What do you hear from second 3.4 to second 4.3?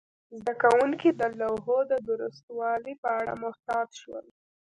محتاط شول.